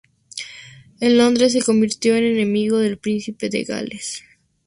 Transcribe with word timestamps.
En 0.99 1.15
Londres 1.15 1.51
se 1.53 1.61
convirtió 1.61 2.15
en 2.15 2.41
amigo 2.41 2.79
del 2.79 2.97
príncipe 2.97 3.49
de 3.49 3.63
Gales. 3.65 4.23